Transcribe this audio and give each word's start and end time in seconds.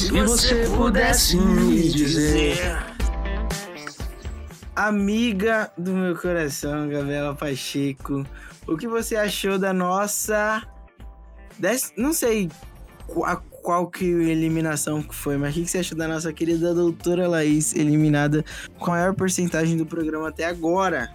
Se 0.00 0.10
você 0.22 0.66
pudesse 0.74 1.36
me 1.36 1.90
dizer. 1.90 2.56
Amiga 4.74 5.70
do 5.76 5.92
meu 5.92 6.16
coração, 6.16 6.88
Gabriela 6.88 7.34
Pacheco, 7.34 8.26
o 8.66 8.78
que 8.78 8.88
você 8.88 9.14
achou 9.14 9.58
da 9.58 9.74
nossa. 9.74 10.66
Des... 11.58 11.92
Não 11.98 12.14
sei 12.14 12.48
qual, 13.06 13.42
qual 13.62 13.86
que 13.88 14.06
eliminação 14.06 15.02
que 15.02 15.14
foi, 15.14 15.36
mas 15.36 15.54
o 15.54 15.60
que 15.60 15.66
você 15.66 15.80
achou 15.80 15.98
da 15.98 16.08
nossa 16.08 16.32
querida 16.32 16.72
doutora 16.72 17.28
Laís, 17.28 17.74
eliminada 17.74 18.42
com 18.78 18.86
a 18.92 18.96
maior 18.96 19.14
porcentagem 19.14 19.76
do 19.76 19.84
programa 19.84 20.30
até 20.30 20.46
agora? 20.46 21.14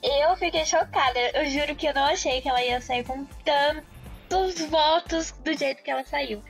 Eu 0.00 0.36
fiquei 0.36 0.64
chocada. 0.64 1.18
Eu 1.34 1.50
juro 1.50 1.74
que 1.74 1.88
eu 1.88 1.94
não 1.94 2.04
achei 2.04 2.40
que 2.40 2.48
ela 2.48 2.62
ia 2.64 2.80
sair 2.80 3.02
com 3.02 3.26
tantos 3.44 4.60
votos 4.70 5.34
do 5.44 5.52
jeito 5.58 5.82
que 5.82 5.90
ela 5.90 6.04
saiu. 6.04 6.40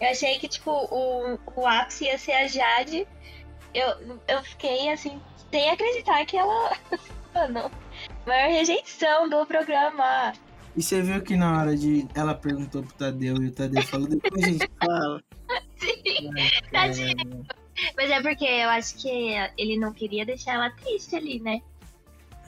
Eu 0.00 0.08
achei 0.08 0.38
que, 0.38 0.48
tipo, 0.48 0.70
o, 0.70 1.38
o 1.56 1.66
ápice 1.66 2.04
ia 2.04 2.16
ser 2.16 2.32
a 2.32 2.46
Jade. 2.46 3.06
Eu, 3.74 4.18
eu 4.26 4.42
fiquei, 4.42 4.90
assim, 4.90 5.20
sem 5.50 5.70
acreditar 5.70 6.24
que 6.24 6.36
ela... 6.36 6.76
Mano, 7.34 7.70
maior 8.26 8.50
rejeição 8.50 9.28
do 9.28 9.46
programa. 9.46 10.32
E 10.76 10.82
você 10.82 11.00
viu 11.02 11.22
que 11.22 11.36
na 11.36 11.60
hora 11.60 11.76
de... 11.76 12.08
Ela 12.14 12.34
perguntou 12.34 12.82
pro 12.82 12.94
Tadeu 12.94 13.36
e 13.36 13.48
o 13.48 13.52
Tadeu 13.52 13.82
falou, 13.82 14.08
depois 14.08 14.42
a 14.42 14.46
gente 14.48 14.70
fala. 14.82 15.22
Sim, 15.76 16.30
tadinho. 16.72 17.46
Mas 17.96 18.10
é 18.10 18.20
porque 18.20 18.44
eu 18.44 18.68
acho 18.70 18.96
que 18.96 19.08
ele 19.56 19.78
não 19.78 19.92
queria 19.92 20.24
deixar 20.26 20.54
ela 20.54 20.70
triste 20.70 21.14
ali, 21.14 21.40
né? 21.40 21.60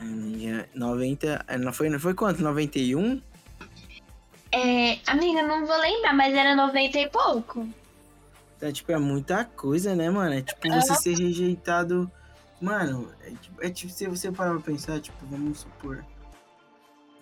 Amiga, 0.00 0.69
90... 0.74 1.46
Não 1.60 1.72
foi, 1.72 1.88
não 1.88 2.00
foi 2.00 2.14
quanto? 2.14 2.42
91? 2.42 3.20
É, 4.52 4.98
amiga, 5.06 5.42
não 5.42 5.66
vou 5.66 5.80
lembrar, 5.80 6.12
mas 6.15 6.34
era 6.34 6.55
90 6.55 6.98
e 6.98 7.09
pouco. 7.09 7.66
Então, 8.56 8.70
tipo, 8.70 8.92
é 8.92 8.98
muita 8.98 9.45
coisa, 9.45 9.95
né, 9.97 10.11
mano? 10.11 10.34
É 10.34 10.42
tipo 10.42 10.69
você 10.69 10.95
ser 10.95 11.16
rejeitado. 11.16 12.11
Mano, 12.61 13.11
é 13.22 13.31
tipo, 13.31 13.64
é 13.64 13.70
tipo 13.70 13.92
se 13.92 14.06
você 14.06 14.31
parar 14.31 14.53
pra 14.53 14.61
pensar, 14.61 15.00
tipo, 15.00 15.17
vamos 15.27 15.61
supor. 15.61 16.05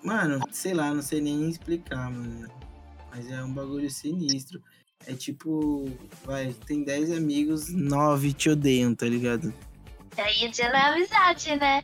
Mano, 0.03 0.41
sei 0.51 0.75
lá, 0.75 0.93
não 0.93 1.03
sei 1.03 1.21
nem 1.21 1.49
explicar, 1.49 2.11
mano. 2.11 2.51
Mas 3.11 3.31
é 3.31 3.43
um 3.43 3.53
bagulho 3.53 3.89
sinistro. 3.89 4.63
É 5.07 5.15
tipo, 5.15 5.91
vai, 6.25 6.53
tem 6.67 6.85
10 6.85 7.13
amigos, 7.13 7.73
9 7.73 8.33
te 8.33 8.51
odeiam, 8.51 8.95
tá 8.95 9.07
ligado? 9.07 9.55
Aí 10.19 10.47
o 10.47 10.51
dia 10.51 10.69
não 10.69 10.79
é 10.79 10.83
amizade, 10.89 11.57
né? 11.57 11.83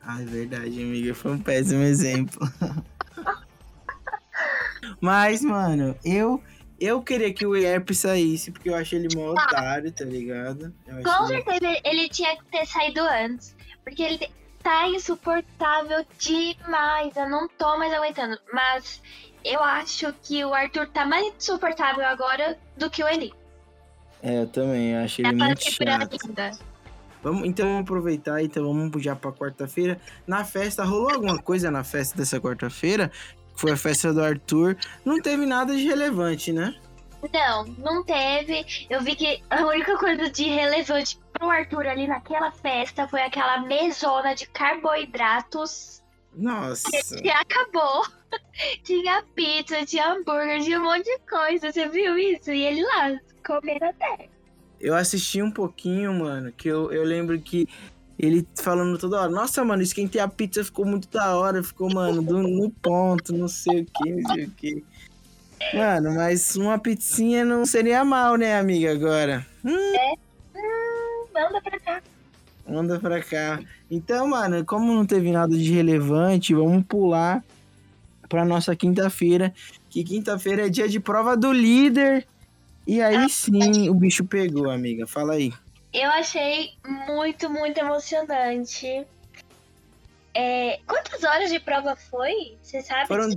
Ah, 0.00 0.22
é 0.22 0.24
verdade, 0.24 0.82
amiga. 0.82 1.14
Foi 1.14 1.32
um 1.32 1.38
péssimo 1.38 1.82
exemplo. 1.82 2.40
Mas, 5.00 5.42
mano, 5.42 5.96
eu 6.04 6.42
eu 6.78 7.02
queria 7.02 7.32
que 7.32 7.46
o 7.46 7.56
Erp 7.56 7.90
saísse, 7.92 8.50
porque 8.50 8.68
eu 8.68 8.74
achei 8.74 8.98
ele 8.98 9.14
mó 9.16 9.30
otário, 9.30 9.90
tá 9.90 10.04
ligado? 10.04 10.74
Com 10.86 11.26
certeza 11.26 11.80
ele 11.84 12.08
tinha 12.08 12.36
que 12.36 12.44
ter 12.46 12.66
saído 12.66 13.00
antes. 13.00 13.56
Porque 13.82 14.02
ele 14.02 14.30
tá 14.62 14.88
insuportável 14.88 16.04
demais. 16.18 17.16
Eu 17.16 17.28
não 17.28 17.48
tô 17.48 17.78
mais 17.78 17.92
aguentando. 17.92 18.38
Mas 18.52 19.00
eu 19.44 19.62
acho 19.62 20.12
que 20.22 20.44
o 20.44 20.52
Arthur 20.52 20.88
tá 20.88 21.06
mais 21.06 21.32
insuportável 21.34 22.04
agora 22.04 22.58
do 22.76 22.90
que 22.90 23.02
o 23.02 23.08
Eli. 23.08 23.32
É, 24.22 24.42
eu 24.42 24.46
também, 24.48 24.92
eu 24.92 25.04
achei 25.04 25.22
Dá 25.22 25.28
ele 25.28 25.38
muito 25.38 25.70
chato. 25.70 26.16
ainda. 26.26 26.58
Vamos, 27.22 27.48
então 27.48 27.66
vamos 27.66 27.82
aproveitar, 27.82 28.42
então 28.42 28.64
vamos 28.64 29.02
já 29.02 29.16
pra 29.16 29.32
quarta-feira. 29.32 30.00
Na 30.26 30.44
festa, 30.44 30.84
rolou 30.84 31.10
alguma 31.10 31.38
coisa 31.38 31.70
na 31.70 31.82
festa 31.82 32.16
dessa 32.16 32.40
quarta-feira? 32.40 33.10
Foi 33.56 33.72
a 33.72 33.76
festa 33.76 34.12
do 34.12 34.22
Arthur. 34.22 34.76
Não 35.04 35.20
teve 35.20 35.46
nada 35.46 35.74
de 35.74 35.84
relevante, 35.84 36.52
né? 36.52 36.74
Não, 37.32 37.64
não 37.78 38.04
teve. 38.04 38.86
Eu 38.88 39.00
vi 39.02 39.16
que 39.16 39.42
a 39.50 39.64
única 39.64 39.96
coisa 39.96 40.30
de 40.30 40.44
relevante 40.44 41.18
pro 41.32 41.50
Arthur 41.50 41.86
ali 41.86 42.06
naquela 42.06 42.52
festa 42.52 43.08
foi 43.08 43.22
aquela 43.22 43.62
mesona 43.62 44.34
de 44.34 44.46
carboidratos 44.48 46.02
Nossa. 46.34 46.90
que 47.20 47.30
acabou. 47.30 48.04
tinha 48.84 49.22
pizza, 49.34 49.84
tinha 49.84 50.12
hambúrguer, 50.12 50.62
tinha 50.62 50.78
um 50.78 50.84
monte 50.84 51.04
de 51.04 51.18
coisa. 51.28 51.72
Você 51.72 51.88
viu 51.88 52.16
isso? 52.18 52.50
E 52.52 52.62
ele 52.62 52.82
lá, 52.82 53.18
comendo 53.44 53.84
até. 53.84 54.28
Eu 54.78 54.94
assisti 54.94 55.42
um 55.42 55.50
pouquinho, 55.50 56.12
mano, 56.12 56.52
que 56.52 56.68
eu, 56.68 56.92
eu 56.92 57.02
lembro 57.02 57.40
que 57.40 57.66
ele 58.18 58.46
falando 58.56 58.96
toda 58.98 59.20
hora, 59.20 59.30
nossa, 59.30 59.64
mano, 59.64 59.82
esquentei 59.82 60.20
a 60.20 60.28
pizza, 60.28 60.64
ficou 60.64 60.84
muito 60.86 61.08
da 61.08 61.36
hora, 61.36 61.62
ficou, 61.62 61.92
mano, 61.92 62.22
do- 62.22 62.42
no 62.42 62.70
ponto, 62.70 63.32
não 63.36 63.48
sei 63.48 63.82
o 63.82 63.86
que, 63.86 64.10
não 64.10 64.34
sei 64.34 64.44
o 64.46 64.50
que. 64.50 64.84
Mano, 65.74 66.14
mas 66.14 66.54
uma 66.56 66.78
pizzinha 66.78 67.44
não 67.44 67.64
seria 67.66 68.04
mal, 68.04 68.36
né, 68.36 68.58
amiga, 68.58 68.92
agora? 68.92 69.46
Hum, 69.64 69.92
manda 71.34 71.60
pra 71.60 71.80
cá. 71.80 72.02
Manda 72.68 72.98
pra 72.98 73.22
cá. 73.22 73.60
Então, 73.90 74.26
mano, 74.28 74.64
como 74.64 74.92
não 74.92 75.06
teve 75.06 75.30
nada 75.30 75.56
de 75.56 75.70
relevante, 75.72 76.54
vamos 76.54 76.84
pular 76.86 77.44
pra 78.28 78.44
nossa 78.44 78.74
quinta-feira. 78.74 79.54
Que 79.88 80.02
quinta-feira 80.02 80.66
é 80.66 80.68
dia 80.68 80.88
de 80.88 80.98
prova 80.98 81.36
do 81.36 81.52
líder. 81.52 82.26
E 82.86 83.00
aí 83.00 83.28
sim, 83.30 83.88
o 83.88 83.94
bicho 83.94 84.24
pegou, 84.24 84.70
amiga. 84.70 85.06
Fala 85.06 85.34
aí. 85.34 85.52
Eu 85.96 86.10
achei 86.10 86.74
muito, 87.06 87.48
muito 87.48 87.78
emocionante. 87.78 89.06
É, 90.34 90.78
quantas 90.86 91.24
horas 91.24 91.50
de 91.50 91.58
prova 91.58 91.96
foi? 91.96 92.58
Você 92.62 92.82
sabe? 92.82 93.08
Foram, 93.08 93.30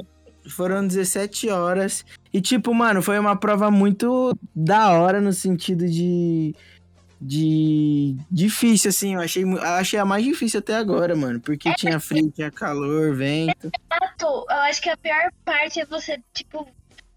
foram 0.49 0.85
17 0.85 1.49
horas. 1.49 2.05
E, 2.33 2.41
tipo, 2.41 2.73
mano, 2.73 3.01
foi 3.01 3.17
uma 3.17 3.37
prova 3.37 3.71
muito 3.71 4.37
da 4.53 4.89
hora 4.91 5.21
no 5.21 5.31
sentido 5.31 5.87
de. 5.87 6.53
De. 7.21 8.17
Difícil, 8.29 8.89
assim. 8.89 9.13
Eu 9.13 9.21
achei, 9.21 9.45
achei 9.61 9.97
a 9.97 10.03
mais 10.03 10.25
difícil 10.25 10.59
até 10.59 10.75
agora, 10.75 11.15
mano. 11.15 11.39
Porque 11.39 11.73
tinha 11.75 11.97
frio, 11.97 12.29
tinha 12.29 12.51
calor, 12.51 13.15
vento. 13.15 13.71
Exato. 13.89 14.45
Eu 14.49 14.57
acho 14.57 14.81
que 14.81 14.89
a 14.89 14.97
pior 14.97 15.31
parte 15.45 15.79
é 15.79 15.85
você, 15.85 16.21
tipo, 16.33 16.67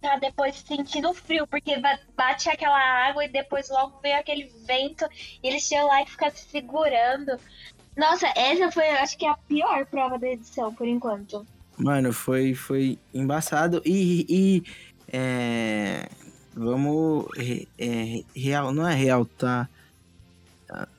tá 0.03 0.19
depois 0.19 0.57
sentindo 0.57 1.15
frio, 1.15 1.47
porque 1.47 1.79
ba- 1.79 1.99
bate 2.17 2.51
aquela 2.51 2.79
água 3.09 3.25
e 3.25 3.29
depois 3.29 3.71
logo 3.71 3.99
vem 4.03 4.15
aquele 4.15 4.53
vento 4.67 5.07
e 5.43 5.49
eles 5.49 5.67
tinham 5.67 5.87
lá 5.87 6.05
que 6.05 6.11
ficar 6.11 6.31
se 6.33 6.45
segurando. 6.49 7.39
Nossa, 7.97 8.27
essa 8.37 8.71
foi, 8.71 8.89
eu 8.89 8.97
acho 8.97 9.17
que 9.17 9.27
a 9.27 9.35
pior 9.35 9.87
prova 9.87 10.19
da 10.19 10.29
edição, 10.29 10.75
por 10.75 10.87
enquanto. 10.87 11.47
Mano, 11.77 12.13
foi, 12.13 12.55
foi 12.55 12.99
embaçado. 13.15 13.83
E. 13.85 14.27
e 14.29 14.63
é, 15.13 16.09
vamos. 16.55 17.27
é, 17.79 18.23
real, 18.34 18.73
não 18.73 18.89
é 18.89 18.95
realtar. 18.95 19.69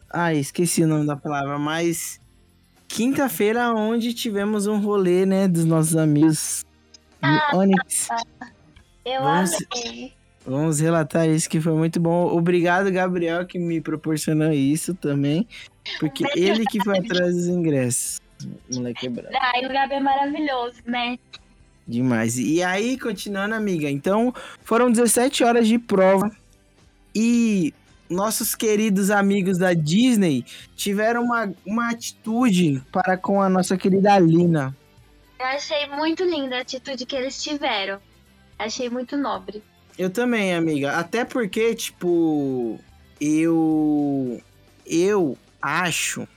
Ah, 0.09 0.33
esqueci 0.33 0.83
o 0.83 0.87
nome 0.87 1.05
da 1.05 1.15
palavra, 1.15 1.57
mas. 1.57 2.21
Quinta-feira, 2.87 3.73
onde 3.73 4.13
tivemos 4.13 4.67
um 4.67 4.77
rolê, 4.79 5.25
né, 5.25 5.47
dos 5.47 5.65
nossos 5.65 5.95
amigos 5.95 6.63
do 7.19 7.57
Onyx. 7.57 8.07
Eu 9.05 9.21
Vamos- 9.21 9.51
amei. 9.71 10.13
Vamos 10.45 10.79
relatar 10.81 11.27
isso 11.29 11.49
que 11.49 11.61
foi 11.61 11.73
muito 11.73 11.99
bom. 12.01 12.27
Obrigado, 12.27 12.91
Gabriel, 12.91 13.45
que 13.45 13.57
me 13.57 13.79
proporcionou 13.79 14.51
isso 14.51 14.93
também. 14.93 15.47
Porque 15.99 16.25
ele 16.35 16.65
que 16.65 16.83
foi 16.83 16.97
atrás 16.99 17.33
dos 17.33 17.47
ingressos. 17.47 18.21
Moleque 18.73 19.07
é 19.07 19.09
brabo. 19.09 19.29
Ai, 19.39 19.65
o 19.65 19.69
Gabi 19.69 19.93
é 19.95 19.99
maravilhoso, 20.01 20.77
né? 20.85 21.17
Demais. 21.87 22.37
E 22.37 22.61
aí, 22.61 22.97
continuando, 22.99 23.55
amiga. 23.55 23.89
Então, 23.89 24.33
foram 24.63 24.91
17 24.91 25.43
horas 25.45 25.65
de 25.67 25.79
prova. 25.79 26.29
E 27.15 27.73
nossos 28.09 28.53
queridos 28.53 29.09
amigos 29.11 29.57
da 29.57 29.73
Disney 29.73 30.45
tiveram 30.75 31.23
uma, 31.23 31.53
uma 31.65 31.89
atitude 31.89 32.81
para 32.91 33.17
com 33.17 33.41
a 33.41 33.47
nossa 33.49 33.77
querida 33.77 34.17
Lina. 34.19 34.75
Eu 35.39 35.45
achei 35.45 35.87
muito 35.87 36.23
linda 36.23 36.57
a 36.57 36.61
atitude 36.61 37.05
que 37.05 37.15
eles 37.15 37.41
tiveram. 37.41 37.99
Achei 38.63 38.89
muito 38.89 39.17
nobre. 39.17 39.61
Eu 39.97 40.09
também, 40.09 40.55
amiga. 40.55 40.93
Até 40.93 41.25
porque, 41.25 41.75
tipo, 41.75 42.79
eu. 43.19 44.41
Eu 44.85 45.37
acho. 45.61 46.27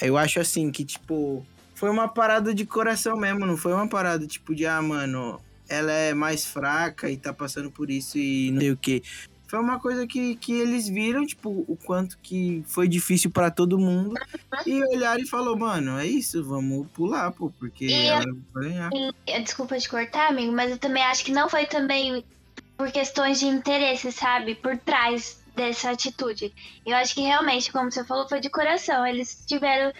Eu 0.00 0.18
acho 0.18 0.38
assim 0.38 0.70
que, 0.70 0.84
tipo, 0.84 1.44
foi 1.74 1.88
uma 1.88 2.08
parada 2.08 2.54
de 2.54 2.66
coração 2.66 3.16
mesmo, 3.16 3.46
não 3.46 3.56
foi 3.56 3.72
uma 3.72 3.88
parada, 3.88 4.26
tipo, 4.26 4.54
de, 4.54 4.66
ah, 4.66 4.80
mano, 4.82 5.40
ela 5.68 5.90
é 5.90 6.12
mais 6.12 6.44
fraca 6.44 7.10
e 7.10 7.16
tá 7.16 7.32
passando 7.32 7.70
por 7.70 7.90
isso 7.90 8.18
e 8.18 8.50
não 8.50 8.60
sei 8.60 8.70
o 8.72 8.76
quê. 8.76 9.02
Foi 9.46 9.60
uma 9.60 9.78
coisa 9.78 10.06
que, 10.06 10.34
que 10.36 10.52
eles 10.52 10.88
viram, 10.88 11.24
tipo, 11.24 11.64
o 11.68 11.78
quanto 11.84 12.18
que 12.18 12.64
foi 12.66 12.88
difícil 12.88 13.30
pra 13.30 13.50
todo 13.50 13.78
mundo. 13.78 14.14
E 14.66 14.82
olharam 14.82 15.22
e 15.22 15.26
falou, 15.26 15.56
mano, 15.56 15.98
é 15.98 16.06
isso, 16.06 16.42
vamos 16.42 16.86
pular, 16.88 17.30
pô, 17.30 17.50
porque 17.58 17.86
E 17.86 18.06
ela 18.06 18.24
vai 18.52 18.64
ganhar. 18.64 18.90
Eh, 19.26 19.40
desculpa 19.40 19.78
te 19.78 19.88
cortar, 19.88 20.30
amigo, 20.30 20.52
mas 20.52 20.70
eu 20.70 20.78
também 20.78 21.02
acho 21.04 21.24
que 21.24 21.32
não 21.32 21.48
foi 21.48 21.66
também 21.66 22.24
por 22.76 22.90
questões 22.90 23.38
de 23.38 23.46
interesse, 23.46 24.10
sabe? 24.12 24.54
Por 24.54 24.76
trás 24.78 25.40
dessa 25.54 25.90
atitude. 25.90 26.52
Eu 26.84 26.96
acho 26.96 27.14
que 27.14 27.22
realmente, 27.22 27.72
como 27.72 27.90
você 27.90 28.04
falou, 28.04 28.28
foi 28.28 28.40
de 28.40 28.50
coração. 28.50 29.06
Eles 29.06 29.44
tiveram 29.46 29.92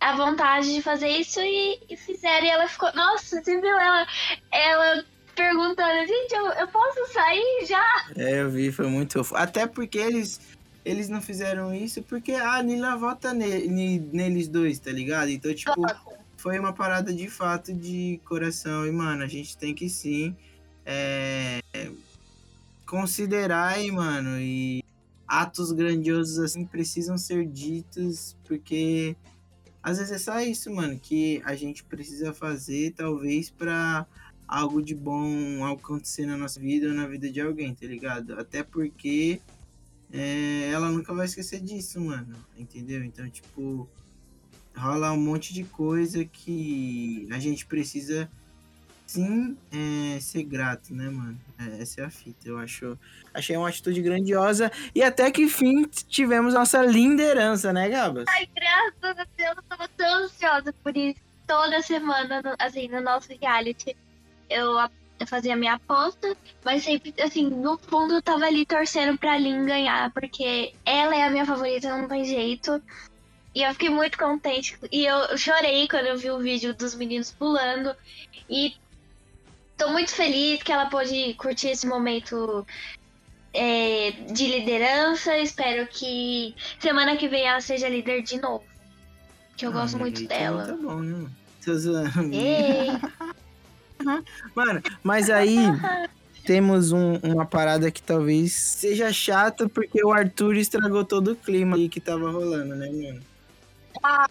a 0.00 0.16
vontade 0.16 0.72
de 0.72 0.82
fazer 0.82 1.08
isso 1.08 1.40
e, 1.40 1.80
e 1.90 1.96
fizeram. 1.96 2.46
E 2.46 2.50
ela 2.50 2.68
ficou. 2.68 2.92
Nossa, 2.94 3.42
você 3.42 3.60
viu 3.60 3.78
ela? 3.78 4.06
Ela 4.50 5.04
perguntando, 5.34 6.06
gente, 6.06 6.34
eu, 6.34 6.46
eu 6.52 6.68
posso 6.68 7.12
sair 7.12 7.66
já? 7.66 8.06
É, 8.16 8.40
eu 8.40 8.50
vi, 8.50 8.72
foi 8.72 8.86
muito 8.86 9.18
fofo. 9.18 9.36
Até 9.36 9.66
porque 9.66 9.98
eles, 9.98 10.40
eles 10.84 11.08
não 11.08 11.20
fizeram 11.20 11.74
isso 11.74 12.02
porque 12.02 12.32
a 12.32 12.62
Nila 12.62 12.96
vota 12.96 13.32
ne, 13.32 13.66
ne, 13.66 13.98
neles 13.98 14.48
dois, 14.48 14.78
tá 14.78 14.90
ligado? 14.90 15.30
Então, 15.30 15.54
tipo, 15.54 15.74
foi 16.36 16.58
uma 16.58 16.72
parada 16.72 17.12
de 17.12 17.28
fato 17.28 17.72
de 17.72 18.20
coração. 18.24 18.86
E, 18.86 18.90
mano, 18.90 19.22
a 19.22 19.28
gente 19.28 19.56
tem 19.56 19.74
que 19.74 19.88
sim 19.88 20.36
é, 20.84 21.60
considerar, 22.86 23.74
aí, 23.74 23.90
mano, 23.90 24.38
e 24.38 24.82
atos 25.26 25.72
grandiosos 25.72 26.38
assim 26.38 26.66
precisam 26.66 27.16
ser 27.16 27.46
ditos, 27.46 28.36
porque 28.44 29.16
às 29.82 29.98
vezes 29.98 30.12
é 30.12 30.18
só 30.18 30.40
isso, 30.40 30.70
mano, 30.70 30.98
que 30.98 31.40
a 31.44 31.54
gente 31.54 31.82
precisa 31.84 32.34
fazer, 32.34 32.92
talvez, 32.92 33.50
pra 33.50 34.06
algo 34.52 34.82
de 34.82 34.94
bom 34.94 35.64
acontecer 35.64 36.26
na 36.26 36.36
nossa 36.36 36.60
vida 36.60 36.88
ou 36.88 36.92
na 36.92 37.06
vida 37.06 37.30
de 37.30 37.40
alguém, 37.40 37.74
tá 37.74 37.86
ligado? 37.86 38.38
Até 38.38 38.62
porque 38.62 39.40
é, 40.12 40.68
ela 40.70 40.90
nunca 40.90 41.14
vai 41.14 41.24
esquecer 41.24 41.58
disso, 41.58 41.98
mano, 41.98 42.36
entendeu? 42.58 43.02
Então, 43.02 43.28
tipo, 43.30 43.88
rola 44.76 45.10
um 45.10 45.16
monte 45.16 45.54
de 45.54 45.64
coisa 45.64 46.22
que 46.26 47.26
a 47.32 47.38
gente 47.38 47.64
precisa 47.64 48.30
sim 49.06 49.56
é, 49.72 50.20
ser 50.20 50.42
grato, 50.42 50.94
né, 50.94 51.08
mano? 51.08 51.40
É, 51.58 51.80
essa 51.80 52.02
é 52.02 52.04
a 52.04 52.10
fita. 52.10 52.46
Eu 52.46 52.58
acho, 52.58 52.98
achei 53.32 53.56
uma 53.56 53.70
atitude 53.70 54.02
grandiosa 54.02 54.70
e 54.94 55.02
até 55.02 55.30
que 55.30 55.48
fim 55.48 55.84
tivemos 56.08 56.52
nossa 56.52 56.82
linderança, 56.82 57.72
né, 57.72 57.88
Gabas? 57.88 58.26
Ai, 58.28 58.46
graças 58.54 59.18
a 59.18 59.26
Deus, 59.34 59.56
eu 59.56 59.62
tava 59.62 59.88
tão 59.88 60.24
ansiosa 60.24 60.74
por 60.84 60.94
isso. 60.94 61.20
Toda 61.46 61.80
semana, 61.80 62.42
assim, 62.58 62.86
no 62.88 63.00
nosso 63.00 63.28
reality, 63.40 63.96
eu, 64.48 64.78
eu 65.18 65.26
fazia 65.26 65.56
minha 65.56 65.74
aposta, 65.74 66.36
mas 66.64 66.84
sempre, 66.84 67.14
assim, 67.20 67.48
no 67.48 67.78
fundo 67.78 68.14
eu 68.14 68.22
tava 68.22 68.44
ali 68.44 68.66
torcendo 68.66 69.16
pra 69.18 69.38
Lin 69.38 69.64
ganhar, 69.64 70.12
porque 70.12 70.74
ela 70.84 71.14
é 71.14 71.24
a 71.24 71.30
minha 71.30 71.46
favorita, 71.46 71.96
não 71.96 72.08
tem 72.08 72.24
jeito. 72.24 72.82
E 73.54 73.62
eu 73.62 73.72
fiquei 73.72 73.90
muito 73.90 74.16
contente. 74.16 74.78
E 74.90 75.04
eu 75.04 75.36
chorei 75.36 75.86
quando 75.86 76.06
eu 76.06 76.16
vi 76.16 76.30
o 76.30 76.38
vídeo 76.38 76.74
dos 76.74 76.94
meninos 76.94 77.30
pulando. 77.32 77.94
E 78.48 78.74
tô 79.76 79.90
muito 79.90 80.10
feliz 80.10 80.62
que 80.62 80.72
ela 80.72 80.86
pôde 80.86 81.34
curtir 81.34 81.68
esse 81.68 81.86
momento 81.86 82.66
é, 83.52 84.12
de 84.32 84.46
liderança. 84.46 85.36
Espero 85.38 85.86
que 85.86 86.54
semana 86.80 87.16
que 87.16 87.28
vem 87.28 87.46
ela 87.46 87.60
seja 87.60 87.88
líder 87.88 88.22
de 88.22 88.40
novo. 88.40 88.64
Que 89.56 89.66
eu 89.66 89.70
ah, 89.70 89.74
gosto 89.74 89.98
muito 89.98 90.26
dela. 90.26 90.66
Tá 90.66 90.76
bom, 90.76 91.00
né? 91.00 91.28
Tô 91.62 91.74
zoando. 91.76 92.32
Ei. 92.32 92.88
Mano, 94.54 94.82
mas 95.02 95.30
aí 95.30 95.58
temos 96.44 96.92
um, 96.92 97.16
uma 97.22 97.46
parada 97.46 97.90
que 97.90 98.02
talvez 98.02 98.52
seja 98.52 99.12
chata 99.12 99.68
porque 99.68 100.04
o 100.04 100.12
Arthur 100.12 100.56
estragou 100.56 101.04
todo 101.04 101.32
o 101.32 101.36
clima 101.36 101.76
aí 101.76 101.88
que 101.88 102.00
tava 102.00 102.30
rolando, 102.30 102.74
né, 102.74 102.90
mano? 102.90 103.22
Ah, 104.02 104.28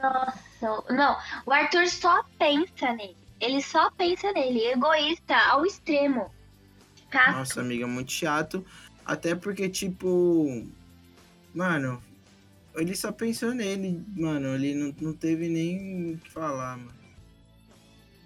nossa, 0.00 0.92
não. 0.92 1.16
O 1.46 1.52
Arthur 1.52 1.86
só 1.88 2.22
pensa 2.38 2.92
nele. 2.92 3.16
Ele 3.40 3.62
só 3.62 3.90
pensa 3.90 4.32
nele. 4.32 4.66
Egoísta 4.66 5.36
ao 5.36 5.64
extremo. 5.64 6.30
Cato. 7.10 7.38
Nossa, 7.38 7.60
amiga, 7.60 7.86
muito 7.86 8.12
chato. 8.12 8.64
Até 9.04 9.34
porque, 9.34 9.68
tipo. 9.68 10.66
Mano, 11.54 12.02
ele 12.74 12.94
só 12.94 13.10
pensou 13.10 13.54
nele, 13.54 14.04
mano. 14.14 14.54
Ele 14.54 14.74
não, 14.74 14.94
não 15.00 15.12
teve 15.12 15.48
nem 15.48 16.14
o 16.14 16.18
que 16.18 16.30
falar, 16.30 16.76
mano. 16.76 16.99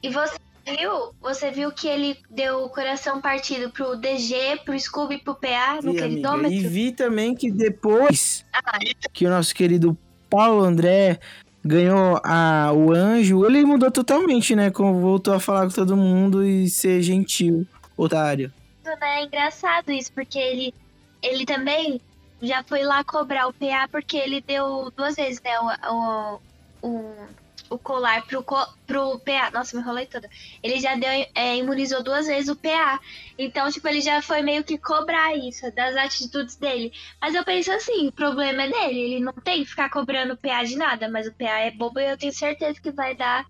E 0.05 0.11
você 0.11 0.37
viu? 0.67 1.15
Você 1.23 1.51
viu 1.51 1.73
que 1.73 1.89
ele 1.89 2.19
deu 2.29 2.65
o 2.65 2.69
coração 2.69 3.23
partido 3.23 3.71
pro 3.71 3.97
DG, 3.97 4.61
pro 4.62 4.79
Scooby, 4.79 5.17
pro 5.17 5.35
PA 5.35 5.81
no 5.83 5.95
queridômetro? 5.95 6.53
E 6.53 6.61
vi 6.61 6.93
também 6.93 7.35
que 7.35 7.51
depois 7.51 8.45
ah. 8.53 8.79
que 9.15 9.25
o 9.27 9.31
nosso 9.31 9.55
querido 9.55 9.97
Paulo 10.29 10.62
André 10.62 11.19
ganhou 11.65 12.21
a, 12.23 12.71
o 12.75 12.93
anjo, 12.93 13.47
ele 13.47 13.65
mudou 13.65 13.91
totalmente, 13.91 14.55
né? 14.55 14.71
Como 14.71 15.01
voltou 15.01 15.33
a 15.33 15.41
falar 15.41 15.65
com 15.65 15.75
todo 15.75 15.97
mundo 15.97 16.45
e 16.45 16.69
ser 16.69 17.01
gentil, 17.01 17.67
otário. 17.97 18.53
É 19.01 19.25
engraçado 19.25 19.91
isso, 19.91 20.12
porque 20.12 20.39
ele, 20.39 20.75
ele 21.23 21.47
também 21.47 21.99
já 22.43 22.62
foi 22.62 22.83
lá 22.83 23.03
cobrar 23.03 23.49
o 23.49 23.55
PA 23.55 23.89
porque 23.91 24.19
ele 24.19 24.43
deu 24.43 24.93
duas 24.95 25.17
vezes, 25.17 25.41
né? 25.41 25.59
O, 25.59 26.41
o, 26.83 26.91
o 26.91 27.29
o 27.75 27.79
colar 27.79 28.26
pro, 28.26 28.44
pro 28.87 29.19
PA. 29.21 29.50
Nossa, 29.53 29.76
me 29.76 29.82
enrolei 29.82 30.06
toda. 30.06 30.29
Ele 30.62 30.81
já 30.81 30.94
deu, 30.94 31.11
é, 31.35 31.56
imunizou 31.56 32.03
duas 32.03 32.26
vezes 32.26 32.49
o 32.49 32.56
PA. 32.56 33.00
Então, 33.38 33.71
tipo, 33.71 33.87
ele 33.88 34.00
já 34.00 34.23
foi 34.23 34.43
meio 34.43 34.65
que 34.65 34.79
cobrar 34.79 35.37
isso, 35.37 35.71
das 35.75 35.97
atitudes 35.97 36.56
dele. 36.56 36.93
Mas 37.21 37.35
eu 37.35 37.44
penso 37.44 37.73
assim, 37.73 38.09
o 38.09 38.12
problema 38.12 38.62
é 38.62 38.71
dele. 38.71 39.00
Ele 39.00 39.21
não 39.21 39.32
tem 39.32 39.62
que 39.62 39.71
ficar 39.71 39.91
cobrando 39.91 40.35
o 40.35 40.37
PA 40.37 40.62
de 40.65 40.76
nada, 40.76 41.09
mas 41.09 41.26
o 41.26 41.32
PA 41.32 41.61
é 41.61 41.71
bobo 41.71 42.00
e 42.00 42.11
eu 42.11 42.17
tenho 42.17 42.32
certeza 42.32 42.81
que 42.81 42.91
vai 42.91 43.15
dar 43.15 43.47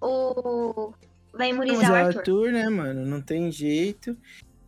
o. 0.00 0.92
Vai 1.32 1.50
imunizar 1.50 1.90
mas 1.90 1.90
o 1.90 1.94
Arthur. 1.94 2.18
Arthur, 2.18 2.52
né, 2.52 2.68
mano? 2.68 3.06
Não 3.06 3.20
tem 3.20 3.50
jeito. 3.50 4.16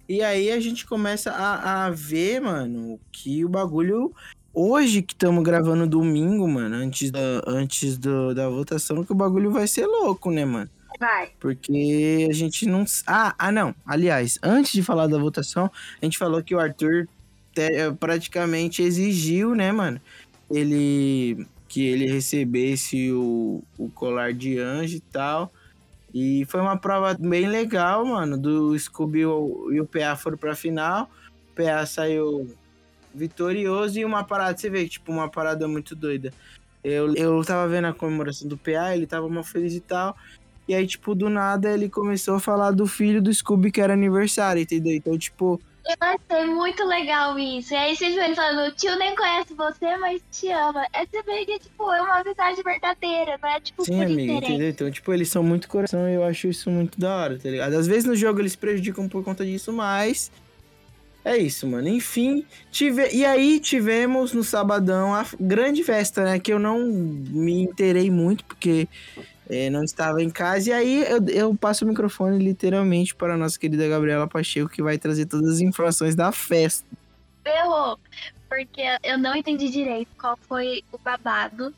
E 0.09 0.23
aí 0.23 0.51
a 0.51 0.59
gente 0.59 0.87
começa 0.87 1.31
a, 1.31 1.87
a 1.87 1.91
ver, 1.91 2.41
mano, 2.41 2.99
que 3.13 3.45
o 3.45 3.49
bagulho 3.49 4.13
hoje 4.53 5.03
que 5.03 5.15
estamos 5.15 5.43
gravando 5.43 5.87
domingo, 5.87 6.47
mano, 6.49 6.77
antes, 6.77 7.11
da, 7.11 7.43
antes 7.47 7.97
do, 7.97 8.35
da 8.35 8.49
votação, 8.49 9.05
que 9.05 9.13
o 9.13 9.15
bagulho 9.15 9.51
vai 9.51 9.67
ser 9.67 9.87
louco, 9.87 10.31
né, 10.31 10.45
mano? 10.45 10.71
Vai. 10.99 11.31
Porque 11.41 12.27
a 12.29 12.33
gente 12.33 12.67
não. 12.67 12.85
Ah, 13.07 13.35
ah, 13.39 13.51
não. 13.51 13.75
Aliás, 13.87 14.39
antes 14.43 14.73
de 14.73 14.83
falar 14.83 15.07
da 15.07 15.19
votação, 15.19 15.71
a 16.01 16.05
gente 16.05 16.19
falou 16.19 16.43
que 16.43 16.55
o 16.55 16.61
Arthur 16.61 17.09
te, 17.55 17.71
praticamente 17.99 18.83
exigiu, 18.83 19.55
né, 19.55 19.73
mano? 19.73 20.01
Ele. 20.51 21.47
Que 21.69 21.87
ele 21.87 22.07
recebesse 22.07 23.13
o, 23.13 23.63
o 23.79 23.89
colar 23.91 24.35
de 24.35 24.59
anjo 24.59 24.97
e 24.97 25.01
tal. 25.01 25.51
E 26.13 26.45
foi 26.47 26.61
uma 26.61 26.77
prova 26.77 27.15
bem 27.15 27.49
legal, 27.49 28.05
mano. 28.05 28.37
Do 28.37 28.77
Scooby 28.77 29.21
e 29.21 29.81
o 29.81 29.87
PA 29.87 30.17
foram 30.17 30.37
pra 30.37 30.57
final. 30.57 31.09
O 31.53 31.55
PA 31.55 31.87
saiu 31.87 32.53
vitorioso 33.15 33.99
e 33.99 34.05
uma 34.05 34.25
parada, 34.25 34.57
você 34.57 34.71
vê, 34.71 34.89
tipo, 34.89 35.11
uma 35.13 35.29
parada 35.29 35.67
muito 35.67 35.95
doida. 35.95 36.33
Eu, 36.83 37.15
eu 37.15 37.45
tava 37.45 37.69
vendo 37.69 37.87
a 37.87 37.93
comemoração 37.93 38.49
do 38.49 38.57
PA, 38.57 38.95
ele 38.95 39.07
tava 39.07 39.29
mal 39.29 39.45
feliz 39.45 39.75
e 39.75 39.81
tal. 39.81 40.17
E 40.67 40.75
aí, 40.75 40.87
tipo, 40.87 41.15
do 41.15 41.29
nada 41.29 41.71
ele 41.71 41.89
começou 41.89 42.37
a 42.37 42.41
falar 42.41 42.71
do 42.71 42.87
filho 42.87 43.21
do 43.21 43.33
Scooby 43.33 43.73
que 43.73 43.81
era 43.81 43.93
aniversário, 43.93 44.63
entendeu? 44.63 44.95
Então, 44.95 45.19
tipo. 45.19 45.61
Eu 45.85 45.97
achei 46.01 46.47
muito 46.47 46.85
legal 46.85 47.37
isso. 47.39 47.75
E 47.75 47.77
aí 47.77 47.97
você 47.97 48.11
viu 48.11 48.23
ele 48.23 48.37
falando, 48.37 48.69
o 48.69 48.73
tio 48.73 48.95
nem 48.97 49.17
conhece 49.17 49.53
você, 49.55 49.97
mas 49.97 50.23
te 50.31 50.49
ama. 50.49 50.87
É 50.93 51.05
você 51.05 51.23
vê 51.23 51.45
que, 51.45 51.59
tipo, 51.59 51.93
é 51.93 52.01
uma 52.01 52.21
amizade 52.21 52.63
verdadeira, 52.63 53.39
não 53.43 53.49
é 53.49 53.61
tipo 53.61 53.85
Sim, 53.85 54.03
amigo, 54.03 54.33
entendeu? 54.33 54.69
Então, 54.69 54.91
tipo, 54.91 55.13
eles 55.13 55.29
são 55.29 55.43
muito 55.43 55.69
coração 55.69 56.09
e 56.09 56.15
eu 56.15 56.23
acho 56.23 56.47
isso 56.47 56.71
muito 56.71 57.01
da 57.01 57.17
hora, 57.17 57.39
tá 57.39 57.49
ligado? 57.49 57.75
Às 57.75 57.87
vezes 57.89 58.05
no 58.05 58.15
jogo 58.15 58.41
eles 58.41 58.55
prejudicam 58.55 59.09
por 59.09 59.25
conta 59.25 59.45
disso, 59.45 59.73
mas 59.73 60.31
é 61.25 61.37
isso, 61.37 61.67
mano. 61.67 61.89
Enfim, 61.89 62.47
tive... 62.71 63.09
e 63.13 63.25
aí 63.25 63.61
tivemos 63.61 64.33
no 64.33 64.43
sabadão 64.43 65.15
a 65.15 65.27
grande 65.39 65.85
festa, 65.85 66.25
né? 66.25 66.39
Que 66.39 66.53
eu 66.53 66.59
não 66.59 66.81
me 66.81 67.63
interei 67.63 68.11
muito, 68.11 68.45
porque 68.45 68.89
é, 69.49 69.69
não 69.69 69.85
estava 69.85 70.23
em 70.23 70.31
casa. 70.31 70.71
E 70.71 70.73
aí 70.73 71.03
eu, 71.03 71.27
eu, 71.29 71.55
passo 71.55 71.85
o 71.85 71.89
microfone 71.89 72.43
literalmente 72.43 73.15
para 73.15 73.35
a 73.35 73.37
nossa 73.37 73.59
querida 73.59 73.89
Gabriela 73.89 74.27
Pacheco, 74.27 74.71
que 74.71 74.83
vai 74.83 74.97
trazer 74.97 75.27
todas 75.27 75.57
as 75.57 75.61
informações 75.61 76.15
da 76.15 76.33
festa. 76.33 76.87
Ferrou, 77.43 77.99
porque 78.49 78.83
eu 79.03 79.19
não 79.19 79.35
entendi 79.35 79.69
direito 79.69 80.09
qual 80.19 80.39
foi 80.49 80.83
o 80.91 80.99
babado. 80.99 81.75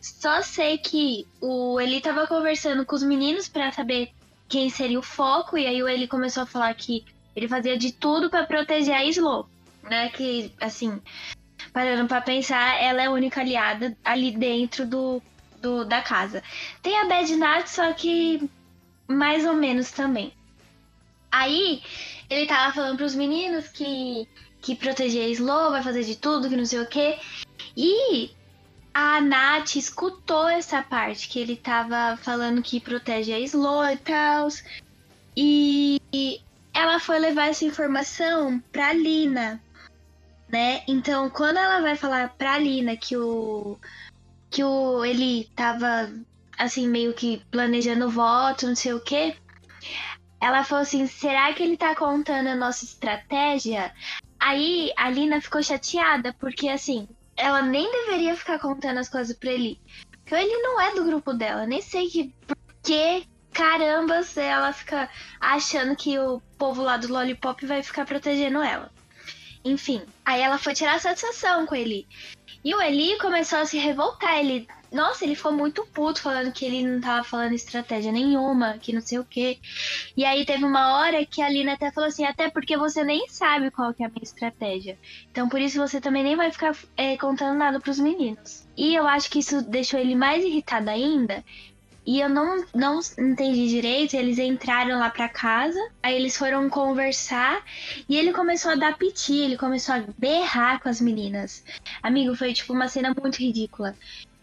Só 0.00 0.42
sei 0.42 0.78
que 0.78 1.26
o 1.40 1.80
Eli 1.80 2.00
tava 2.00 2.26
conversando 2.26 2.86
com 2.86 2.94
os 2.94 3.02
meninos 3.02 3.48
para 3.48 3.72
saber 3.72 4.10
quem 4.48 4.70
seria 4.70 4.98
o 4.98 5.02
foco, 5.02 5.58
e 5.58 5.66
aí 5.66 5.82
o 5.82 5.88
Eli 5.88 6.06
começou 6.06 6.44
a 6.44 6.46
falar 6.46 6.72
que 6.74 7.04
ele 7.36 7.46
fazia 7.46 7.76
de 7.76 7.92
tudo 7.92 8.30
para 8.30 8.46
proteger 8.46 8.94
a 8.94 9.04
Slow, 9.04 9.46
né? 9.82 10.08
Que, 10.08 10.50
assim, 10.58 11.00
parando 11.70 12.08
para 12.08 12.22
pensar, 12.22 12.82
ela 12.82 13.02
é 13.02 13.06
a 13.06 13.10
única 13.10 13.42
aliada 13.42 13.94
ali 14.02 14.30
dentro 14.30 14.86
do, 14.86 15.22
do 15.60 15.84
da 15.84 16.00
casa. 16.00 16.42
Tem 16.82 16.98
a 16.98 17.04
Bad 17.04 17.36
Nat, 17.36 17.66
só 17.66 17.92
que 17.92 18.48
mais 19.06 19.44
ou 19.44 19.52
menos 19.52 19.90
também. 19.90 20.32
Aí, 21.30 21.82
ele 22.30 22.46
tava 22.46 22.72
falando 22.72 22.96
pros 22.96 23.14
meninos 23.14 23.68
que, 23.68 24.26
que 24.62 24.74
proteger 24.74 25.26
a 25.26 25.28
Slow, 25.28 25.70
vai 25.72 25.82
fazer 25.82 26.04
de 26.04 26.16
tudo, 26.16 26.48
que 26.48 26.56
não 26.56 26.64
sei 26.64 26.80
o 26.80 26.88
quê. 26.88 27.18
E 27.76 28.30
a 28.94 29.20
Nath 29.20 29.76
escutou 29.76 30.48
essa 30.48 30.82
parte, 30.82 31.28
que 31.28 31.38
ele 31.38 31.54
tava 31.54 32.16
falando 32.16 32.62
que 32.62 32.80
protege 32.80 33.34
a 33.34 33.38
Slow 33.40 33.84
e 33.90 33.96
tal. 33.98 34.48
E 35.36 36.00
ela 36.76 37.00
foi 37.00 37.18
levar 37.18 37.48
essa 37.48 37.64
informação 37.64 38.60
pra 38.70 38.92
Lina, 38.92 39.62
né? 40.46 40.82
Então, 40.86 41.30
quando 41.30 41.56
ela 41.56 41.80
vai 41.80 41.96
falar 41.96 42.28
pra 42.36 42.58
Lina 42.58 42.94
que 42.96 43.16
o 43.16 43.78
que 44.50 44.62
o 44.62 45.02
ele 45.04 45.50
tava 45.56 46.12
assim 46.58 46.86
meio 46.86 47.14
que 47.14 47.42
planejando 47.50 48.06
o 48.06 48.10
voto, 48.10 48.66
não 48.66 48.76
sei 48.76 48.92
o 48.92 49.00
quê, 49.00 49.34
ela 50.38 50.64
falou 50.64 50.82
assim: 50.82 51.06
será 51.06 51.50
que 51.54 51.62
ele 51.62 51.78
tá 51.78 51.94
contando 51.94 52.48
a 52.48 52.54
nossa 52.54 52.84
estratégia? 52.84 53.90
Aí 54.38 54.92
a 54.98 55.08
Lina 55.08 55.40
ficou 55.40 55.62
chateada, 55.62 56.34
porque 56.34 56.68
assim, 56.68 57.08
ela 57.36 57.62
nem 57.62 57.90
deveria 57.90 58.36
ficar 58.36 58.58
contando 58.58 58.98
as 58.98 59.08
coisas 59.08 59.34
pra 59.34 59.50
ele. 59.50 59.80
Porque 60.10 60.34
ele 60.34 60.58
não 60.58 60.78
é 60.78 60.94
do 60.94 61.04
grupo 61.04 61.32
dela. 61.32 61.66
Nem 61.66 61.80
sei 61.80 62.10
que 62.10 62.34
por 62.46 62.56
que 62.82 63.26
caramba 63.56 64.20
ela 64.36 64.70
fica 64.70 65.08
achando 65.40 65.96
que 65.96 66.18
o 66.18 66.42
povo 66.58 66.82
lá 66.82 66.98
do 66.98 67.10
Lollipop 67.10 67.64
vai 67.64 67.82
ficar 67.82 68.04
protegendo 68.04 68.60
ela. 68.60 68.92
Enfim, 69.64 70.02
aí 70.24 70.42
ela 70.42 70.58
foi 70.58 70.74
tirar 70.74 71.00
satisfação 71.00 71.64
com 71.64 71.74
ele. 71.74 72.06
E 72.62 72.74
o 72.74 72.82
Eli 72.82 73.16
começou 73.18 73.58
a 73.58 73.64
se 73.64 73.78
revoltar. 73.78 74.38
Ele 74.38 74.68
nossa, 74.92 75.24
ele 75.24 75.34
ficou 75.34 75.52
muito 75.52 75.84
puto 75.86 76.22
falando 76.22 76.52
que 76.52 76.64
ele 76.64 76.86
não 76.86 77.00
tava 77.00 77.24
falando 77.24 77.52
estratégia 77.54 78.12
nenhuma, 78.12 78.78
que 78.78 78.92
não 78.92 79.00
sei 79.00 79.18
o 79.18 79.24
quê. 79.24 79.58
E 80.16 80.24
aí 80.24 80.44
teve 80.44 80.64
uma 80.64 80.98
hora 80.98 81.24
que 81.26 81.42
a 81.42 81.48
Lina 81.48 81.72
até 81.72 81.90
falou 81.90 82.08
assim, 82.08 82.24
até 82.24 82.48
porque 82.48 82.76
você 82.76 83.02
nem 83.02 83.26
sabe 83.28 83.70
qual 83.70 83.92
que 83.92 84.02
é 84.02 84.06
a 84.06 84.08
minha 84.08 84.22
estratégia. 84.22 84.98
Então 85.30 85.48
por 85.48 85.60
isso 85.60 85.78
você 85.78 86.00
também 86.00 86.22
nem 86.22 86.36
vai 86.36 86.52
ficar 86.52 86.76
é, 86.96 87.16
contando 87.16 87.58
nada 87.58 87.80
pros 87.80 87.98
meninos. 87.98 88.66
E 88.76 88.94
eu 88.94 89.06
acho 89.06 89.30
que 89.30 89.40
isso 89.40 89.62
deixou 89.62 89.98
ele 89.98 90.14
mais 90.14 90.44
irritado 90.44 90.88
ainda. 90.88 91.42
E 92.06 92.20
eu 92.20 92.28
não, 92.28 92.64
não 92.72 93.00
entendi 93.18 93.68
direito, 93.68 94.14
eles 94.14 94.38
entraram 94.38 94.96
lá 94.96 95.10
pra 95.10 95.28
casa, 95.28 95.78
aí 96.00 96.14
eles 96.14 96.36
foram 96.36 96.70
conversar 96.70 97.64
e 98.08 98.16
ele 98.16 98.32
começou 98.32 98.70
a 98.70 98.76
dar 98.76 98.96
piti, 98.96 99.34
ele 99.34 99.56
começou 99.56 99.96
a 99.96 100.04
berrar 100.16 100.80
com 100.80 100.88
as 100.88 101.00
meninas. 101.00 101.64
Amigo, 102.00 102.36
foi 102.36 102.52
tipo 102.52 102.72
uma 102.72 102.86
cena 102.86 103.12
muito 103.20 103.38
ridícula. 103.38 103.96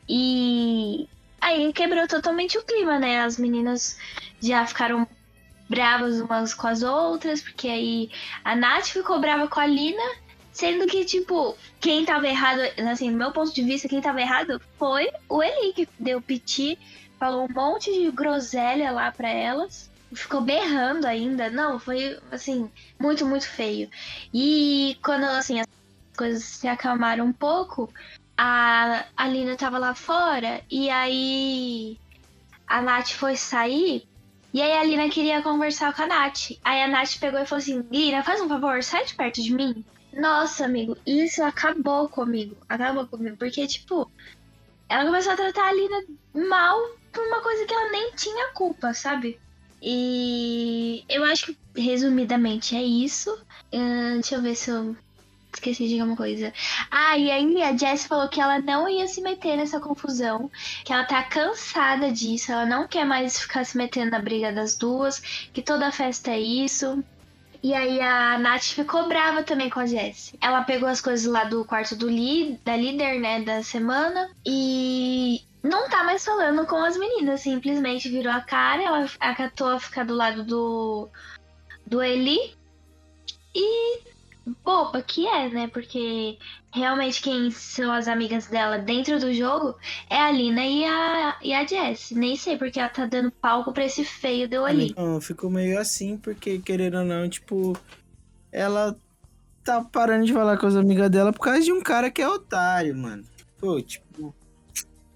E 0.09 1.07
aí 1.39 1.71
quebrou 1.71 2.05
totalmente 2.05 2.57
o 2.57 2.63
clima, 2.63 2.99
né? 2.99 3.21
As 3.21 3.37
meninas 3.37 3.97
já 4.41 4.65
ficaram 4.67 5.07
bravas 5.69 6.19
umas 6.19 6.53
com 6.53 6.67
as 6.67 6.83
outras, 6.83 7.41
porque 7.41 7.69
aí 7.69 8.11
a 8.43 8.57
Nath 8.57 8.87
ficou 8.87 9.21
brava 9.21 9.47
com 9.47 9.61
a 9.61 9.65
Lina, 9.65 10.03
sendo 10.51 10.85
que, 10.85 11.03
tipo, 11.05 11.57
quem 11.79 12.05
tava 12.05 12.27
errado, 12.27 12.59
assim, 12.91 13.09
do 13.09 13.17
meu 13.17 13.31
ponto 13.31 13.53
de 13.53 13.63
vista, 13.63 13.87
quem 13.87 14.01
tava 14.01 14.21
errado 14.21 14.61
foi 14.77 15.09
o 15.27 15.41
Eli, 15.41 15.73
que 15.73 15.87
deu 15.97 16.21
piti, 16.21 16.77
falou 17.23 17.47
um 17.49 17.53
monte 17.53 17.89
de 17.93 18.11
groselha 18.11 18.91
lá 18.91 19.09
pra 19.09 19.29
elas. 19.29 19.89
Ficou 20.13 20.41
berrando 20.41 21.07
ainda. 21.07 21.49
Não, 21.49 21.79
foi, 21.79 22.19
assim, 22.29 22.69
muito, 22.99 23.25
muito 23.25 23.47
feio. 23.47 23.89
E 24.33 24.97
quando, 25.01 25.23
assim, 25.23 25.57
as 25.61 25.67
coisas 26.17 26.43
se 26.43 26.67
acalmaram 26.67 27.25
um 27.27 27.31
pouco, 27.31 27.89
a, 28.37 29.05
a 29.15 29.27
Lina 29.29 29.55
tava 29.55 29.77
lá 29.77 29.95
fora 29.95 30.61
e 30.69 30.89
aí 30.89 31.97
a 32.67 32.81
Nath 32.81 33.11
foi 33.11 33.37
sair 33.37 34.05
e 34.53 34.61
aí 34.61 34.73
a 34.73 34.83
Lina 34.83 35.09
queria 35.09 35.41
conversar 35.41 35.95
com 35.95 36.01
a 36.01 36.07
Nath. 36.07 36.51
Aí 36.61 36.83
a 36.83 36.89
Nath 36.89 37.17
pegou 37.21 37.39
e 37.39 37.45
falou 37.45 37.61
assim: 37.61 37.87
Lina, 37.89 38.21
faz 38.21 38.41
um 38.41 38.49
favor, 38.49 38.83
sai 38.83 39.05
de 39.05 39.15
perto 39.15 39.41
de 39.41 39.53
mim. 39.53 39.85
Nossa, 40.11 40.65
amigo, 40.65 40.97
isso 41.07 41.41
acabou 41.41 42.09
comigo. 42.09 42.57
Acabou 42.67 43.07
comigo. 43.07 43.37
Porque, 43.37 43.65
tipo, 43.65 44.11
ela 44.89 45.05
começou 45.05 45.31
a 45.31 45.37
tratar 45.37 45.69
a 45.69 45.73
Lina 45.73 46.03
mal 46.49 46.77
por 47.13 47.25
uma 47.25 47.41
coisa 47.41 47.65
que 47.65 47.73
ela 47.73 47.91
nem 47.91 48.11
tinha 48.11 48.51
culpa, 48.53 48.93
sabe? 48.93 49.39
E 49.81 51.03
eu 51.09 51.23
acho 51.25 51.47
que, 51.47 51.81
resumidamente, 51.81 52.75
é 52.75 52.83
isso. 52.83 53.31
Uh, 53.73 54.13
deixa 54.15 54.35
eu 54.35 54.41
ver 54.41 54.55
se 54.55 54.69
eu 54.69 54.95
Esqueci 55.53 55.87
de 55.87 55.99
alguma 55.99 56.17
coisa. 56.17 56.51
Ah, 56.89 57.17
e 57.17 57.29
aí 57.29 57.61
a 57.61 57.77
Jess 57.77 58.05
falou 58.05 58.27
que 58.27 58.41
ela 58.41 58.59
não 58.59 58.89
ia 58.89 59.07
se 59.07 59.21
meter 59.21 59.55
nessa 59.55 59.79
confusão, 59.79 60.49
que 60.83 60.91
ela 60.91 61.03
tá 61.03 61.21
cansada 61.23 62.11
disso, 62.11 62.51
ela 62.51 62.65
não 62.65 62.87
quer 62.87 63.05
mais 63.05 63.39
ficar 63.39 63.63
se 63.63 63.77
metendo 63.77 64.11
na 64.11 64.19
briga 64.19 64.51
das 64.51 64.75
duas, 64.75 65.19
que 65.53 65.61
toda 65.61 65.91
festa 65.91 66.31
é 66.31 66.39
isso. 66.39 67.03
E 67.61 67.73
aí 67.73 68.01
a 68.01 68.37
Nath 68.39 68.63
ficou 68.63 69.07
brava 69.07 69.43
também 69.43 69.69
com 69.69 69.79
a 69.79 69.85
Jess. 69.85 70.33
Ela 70.41 70.63
pegou 70.63 70.89
as 70.89 70.99
coisas 70.99 71.25
lá 71.25 71.45
do 71.45 71.63
quarto 71.63 71.95
do 71.95 72.07
da 72.65 72.75
líder, 72.75 73.19
né, 73.19 73.41
da 73.41 73.63
semana, 73.63 74.29
e 74.45 75.41
não 75.63 75.89
tá 75.89 76.03
mais 76.03 76.25
falando 76.25 76.65
com 76.67 76.75
as 76.75 76.97
meninas, 76.97 77.41
simplesmente 77.41 78.09
virou 78.09 78.33
a 78.33 78.41
cara, 78.41 78.83
ela 78.83 79.09
acatou 79.19 79.69
a 79.69 79.79
ficar 79.79 80.03
do 80.03 80.13
lado 80.13 80.43
do, 80.43 81.09
do 81.87 82.03
Eli. 82.03 82.37
E 83.55 84.01
boba 84.63 85.01
que 85.01 85.25
é, 85.25 85.47
né? 85.47 85.67
Porque 85.67 86.37
realmente 86.73 87.21
quem 87.21 87.49
são 87.49 87.91
as 87.93 88.09
amigas 88.09 88.47
dela 88.47 88.77
dentro 88.77 89.19
do 89.19 89.33
jogo 89.33 89.75
é 90.09 90.17
a 90.17 90.31
Lina 90.31 90.65
e 90.65 90.83
a, 90.83 91.37
e 91.41 91.53
a 91.53 91.65
Jess. 91.65 92.11
Nem 92.11 92.35
sei 92.35 92.57
porque 92.57 92.79
ela 92.79 92.89
tá 92.89 93.05
dando 93.05 93.31
palco 93.31 93.71
pra 93.71 93.85
esse 93.85 94.03
feio 94.03 94.49
deu 94.49 94.65
ali. 94.65 94.93
Não, 94.97 95.21
ficou 95.21 95.49
meio 95.49 95.79
assim, 95.79 96.17
porque 96.17 96.59
querendo 96.59 96.97
ou 96.97 97.05
não, 97.05 97.29
tipo, 97.29 97.77
ela 98.51 98.97
tá 99.63 99.81
parando 99.81 100.25
de 100.25 100.33
falar 100.33 100.57
com 100.57 100.67
as 100.67 100.75
amigas 100.75 101.09
dela 101.09 101.31
por 101.31 101.39
causa 101.39 101.61
de 101.61 101.71
um 101.71 101.81
cara 101.81 102.11
que 102.11 102.21
é 102.21 102.27
otário, 102.27 102.95
mano. 102.95 103.23
Pô, 103.59 103.81
tipo. 103.81 104.35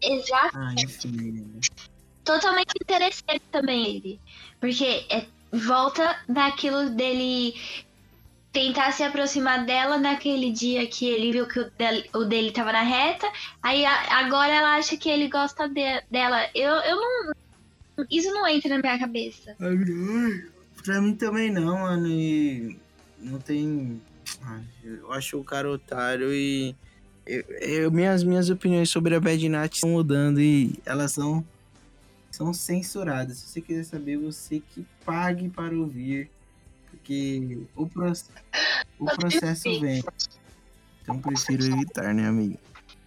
Exato. 0.01 0.57
Ah, 0.57 0.73
enfim. 0.77 1.59
Totalmente 2.23 2.73
interessante 2.81 3.41
também 3.51 3.95
ele. 3.95 4.19
Porque 4.59 5.05
é, 5.09 5.25
volta 5.51 6.19
daquilo 6.27 6.89
dele 6.89 7.55
tentar 8.51 8.91
se 8.91 9.03
aproximar 9.03 9.65
dela 9.65 9.97
naquele 9.97 10.51
dia 10.51 10.87
que 10.87 11.07
ele 11.07 11.31
viu 11.31 11.47
que 11.47 11.59
o 11.59 11.69
dele, 11.71 12.09
o 12.13 12.25
dele 12.25 12.51
tava 12.51 12.71
na 12.71 12.81
reta. 12.81 13.27
Aí 13.61 13.85
a, 13.85 14.19
agora 14.19 14.51
ela 14.51 14.75
acha 14.75 14.97
que 14.97 15.09
ele 15.09 15.27
gosta 15.29 15.67
de, 15.67 16.01
dela. 16.09 16.49
Eu, 16.55 16.71
eu 16.71 16.95
não. 16.95 17.33
Isso 18.09 18.31
não 18.31 18.47
entra 18.47 18.69
na 18.69 18.79
minha 18.79 18.99
cabeça. 18.99 19.55
Pra 20.83 21.01
mim 21.01 21.15
também 21.15 21.51
não, 21.51 21.79
mano. 21.79 22.07
E 22.07 22.79
não 23.19 23.39
tem. 23.39 24.01
Eu 24.83 25.11
acho 25.13 25.39
o 25.39 25.43
cara 25.43 25.69
otário 25.69 26.33
e. 26.33 26.75
Eu, 27.27 27.41
eu, 27.59 27.91
minhas, 27.91 28.23
minhas 28.23 28.49
opiniões 28.49 28.89
sobre 28.89 29.13
a 29.13 29.19
Bad 29.19 29.49
Nat 29.49 29.75
estão 29.75 29.89
mudando 29.89 30.39
e 30.39 30.79
elas 30.85 31.11
são, 31.11 31.45
são 32.31 32.53
censuradas. 32.53 33.37
Se 33.37 33.49
você 33.49 33.61
quiser 33.61 33.83
saber, 33.83 34.17
você 34.17 34.61
que 34.73 34.85
pague 35.05 35.49
para 35.49 35.75
ouvir 35.75 36.29
porque 37.07 37.59
o, 37.75 37.87
pro... 37.87 38.11
o 38.99 39.05
processo 39.05 39.79
vem. 39.79 40.03
Então 41.01 41.19
prefiro 41.19 41.65
evitar, 41.65 42.13
né, 42.13 42.27
amiga? 42.27 42.57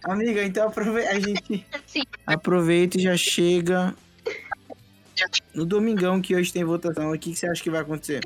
Amiga, 0.03 0.43
então 0.43 0.67
aprove... 0.67 1.05
a 1.05 1.19
gente 1.19 1.65
Sim. 1.85 2.03
aproveita 2.25 2.97
e 2.97 3.01
já 3.01 3.15
chega 3.15 3.95
no 5.53 5.65
domingão 5.65 6.21
que 6.21 6.35
hoje 6.35 6.51
tem 6.51 6.63
votação. 6.63 7.11
O 7.11 7.19
que, 7.19 7.31
que 7.31 7.35
você 7.37 7.47
acha 7.47 7.61
que 7.61 7.69
vai 7.69 7.81
acontecer? 7.81 8.21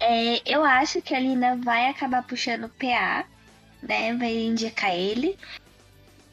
É, 0.00 0.42
eu 0.46 0.64
acho 0.64 1.02
que 1.02 1.14
a 1.14 1.20
Lina 1.20 1.56
vai 1.56 1.88
acabar 1.88 2.22
puxando 2.22 2.64
o 2.64 2.68
PA, 2.70 3.26
né? 3.82 4.14
Vai 4.16 4.34
indicar 4.34 4.94
ele. 4.94 5.38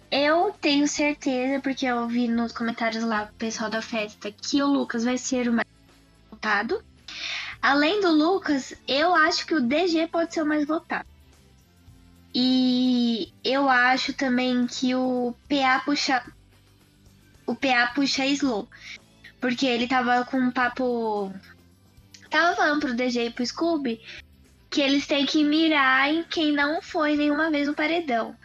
Eu 0.10 0.56
tenho 0.62 0.88
certeza, 0.88 1.62
porque 1.62 1.86
eu 1.86 2.08
vi 2.08 2.30
nos 2.30 2.54
comentários 2.54 3.04
lá 3.04 3.26
do 3.26 3.34
pessoal 3.34 3.70
da 3.70 3.82
festa, 3.82 4.32
que 4.32 4.64
o 4.64 4.68
Lucas 4.68 5.04
vai 5.04 5.18
ser 5.18 5.50
o 5.50 5.54
mais 5.54 5.68
votado. 6.32 6.82
Além 7.62 8.00
do 8.00 8.10
Lucas, 8.12 8.74
eu 8.88 9.14
acho 9.14 9.46
que 9.46 9.54
o 9.54 9.62
DG 9.62 10.08
pode 10.08 10.34
ser 10.34 10.44
o 10.44 10.46
mais 10.46 10.66
votado. 10.66 11.06
E 12.34 13.34
eu 13.44 13.68
acho 13.70 14.14
também 14.14 14.68
que 14.68 14.94
o 14.96 15.34
PA 15.50 15.82
puxa. 15.84 16.24
O 17.46 17.56
PA 17.56 17.92
puxa 17.94 18.26
Slow. 18.28 18.68
Porque 19.42 19.66
ele 19.66 19.88
tava 19.88 20.24
com 20.26 20.38
um 20.38 20.52
papo. 20.52 21.34
Tava 22.30 22.56
falando 22.56 22.82
pro 22.82 22.96
DG 22.96 23.28
e 23.28 23.30
pro 23.32 23.46
Scooby 23.46 24.02
que 24.70 24.82
eles 24.82 25.08
têm 25.08 25.26
que 25.26 25.44
mirar 25.44 26.10
em 26.10 26.24
quem 26.24 26.52
não 26.52 26.82
foi 26.82 27.16
nenhuma 27.16 27.50
vez 27.50 27.68
no 27.68 27.74
paredão. 27.74 28.36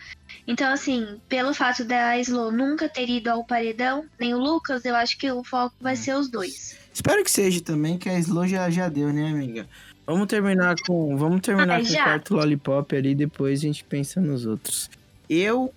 Então, 0.47 0.73
assim, 0.73 1.21
pelo 1.29 1.55
fato 1.55 1.85
da 1.85 2.19
Slow 2.19 2.51
nunca 2.51 2.89
ter 2.89 3.09
ido 3.09 3.29
ao 3.29 3.45
paredão, 3.45 4.05
nem 4.19 4.35
o 4.35 4.39
Lucas, 4.39 4.85
eu 4.85 4.95
acho 4.95 5.19
que 5.19 5.31
o 5.31 5.45
foco 5.45 5.75
vai 5.81 5.97
ser 5.97 6.15
os 6.15 6.29
dois. 6.29 6.77
Espero 6.93 7.23
que 7.23 7.31
seja 7.31 7.61
também, 7.61 7.99
que 7.99 8.09
a 8.09 8.19
Slow 8.19 8.47
já, 8.47 8.69
já 8.71 8.89
deu, 8.89 9.13
né, 9.13 9.29
amiga? 9.29 9.69
Vamos 10.07 10.27
terminar 10.27 10.75
com. 10.87 11.17
Vamos 11.17 11.41
terminar 11.41 11.81
ah, 11.81 11.85
com 11.85 11.93
o 11.93 11.97
quarto 11.97 12.35
lollipop 12.35 12.97
ali, 12.97 13.15
depois 13.15 13.61
a 13.61 13.63
gente 13.63 13.85
pensa 13.85 14.21
nos 14.21 14.45
outros. 14.47 14.91
Eu 15.29 15.73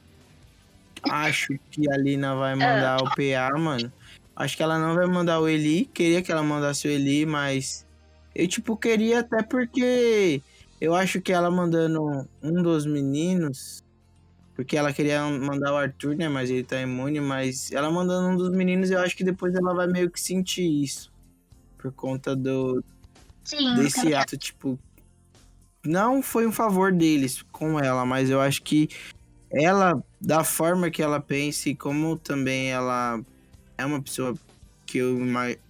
acho 1.04 1.58
que 1.70 1.90
a 1.92 1.98
Lina 1.98 2.36
vai 2.36 2.56
mandar 2.56 2.98
o 3.02 3.06
PA, 3.12 3.58
mano. 3.58 3.92
Acho 4.36 4.58
que 4.58 4.64
ela 4.64 4.80
não 4.80 4.96
vai 4.96 5.06
mandar 5.06 5.40
o 5.40 5.48
Eli. 5.48 5.86
Queria 5.94 6.22
que 6.22 6.32
ela 6.32 6.44
mandasse 6.44 6.88
o 6.88 6.92
Eli, 6.92 7.26
mas. 7.26 7.85
Eu, 8.36 8.48
tipo, 8.48 8.76
queria 8.76 9.22
até 9.22 9.42
porque. 9.42 10.42
Eu 10.80 10.94
acho 10.94 11.22
que 11.22 11.32
ela 11.32 11.50
mandando 11.50 12.28
um 12.44 12.62
dos 12.62 12.86
meninos. 12.86 13.82
Porque 14.54 14.78
ela 14.78 14.94
queria 14.94 15.24
mandar 15.26 15.74
o 15.74 15.78
Arthur, 15.78 16.16
né? 16.16 16.28
Mas 16.28 16.50
ele 16.50 16.64
tá 16.64 16.80
imune. 16.82 17.22
Mas 17.22 17.72
ela 17.72 17.90
mandando 17.90 18.30
um 18.30 18.36
dos 18.36 18.50
meninos, 18.50 18.92
eu 18.92 19.00
acho 19.00 19.16
que 19.16 19.24
depois 19.24 19.56
ela 19.56 19.74
vai 19.74 19.88
meio 19.88 20.12
que 20.12 20.20
sentir 20.20 20.84
isso. 20.84 21.12
Por 21.78 21.94
conta 21.94 22.36
do. 22.36 22.84
Sim, 23.44 23.76
desse 23.76 24.14
ato, 24.14 24.38
tipo. 24.38 24.78
Não 25.86 26.22
foi 26.22 26.48
um 26.48 26.52
favor 26.52 26.92
deles 26.92 27.44
com 27.52 27.80
ela, 27.80 28.06
mas 28.06 28.30
eu 28.30 28.42
acho 28.42 28.64
que 28.64 28.90
ela, 29.52 30.04
da 30.20 30.44
forma 30.44 30.90
que 30.90 31.02
ela 31.02 31.20
pensa 31.20 31.70
e 31.70 31.76
como 31.76 32.18
também 32.18 32.72
ela 32.72 33.22
é 33.78 33.86
uma 33.86 34.02
pessoa 34.02 34.36
que 34.86 35.00
eu 35.00 35.18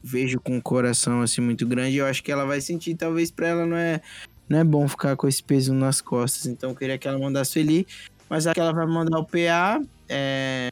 vejo 0.03 0.39
com 0.39 0.57
o 0.57 0.61
coração 0.61 1.21
assim 1.21 1.41
muito 1.41 1.65
grande, 1.67 1.97
eu 1.97 2.05
acho 2.05 2.23
que 2.23 2.31
ela 2.31 2.45
vai 2.45 2.61
sentir, 2.61 2.95
talvez 2.95 3.31
para 3.31 3.47
ela 3.47 3.65
não 3.65 3.77
é 3.77 4.01
não 4.47 4.59
é 4.59 4.63
bom 4.63 4.87
ficar 4.87 5.15
com 5.15 5.27
esse 5.27 5.41
peso 5.41 5.73
nas 5.73 6.01
costas. 6.01 6.45
Então 6.45 6.69
eu 6.69 6.75
queria 6.75 6.97
que 6.97 7.07
ela 7.07 7.17
mandasse 7.17 7.59
ele, 7.59 7.87
mas 8.29 8.45
aqui 8.45 8.59
ela 8.59 8.73
vai 8.73 8.85
mandar 8.85 9.17
o 9.17 9.25
PA 9.25 9.81
é, 10.07 10.71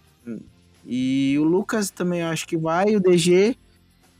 e 0.85 1.35
o 1.39 1.43
Lucas 1.43 1.89
também 1.89 2.21
eu 2.21 2.27
acho 2.27 2.47
que 2.47 2.57
vai, 2.57 2.95
o 2.95 2.99
DG 2.99 3.57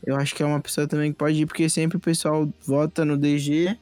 eu 0.06 0.16
acho 0.16 0.34
que 0.34 0.42
é 0.42 0.46
uma 0.46 0.60
pessoa 0.60 0.86
também 0.86 1.12
que 1.12 1.18
pode 1.18 1.40
ir, 1.40 1.46
porque 1.46 1.68
sempre 1.68 1.96
o 1.96 2.00
pessoal 2.00 2.48
vota 2.66 3.04
no 3.04 3.16
DG. 3.16 3.76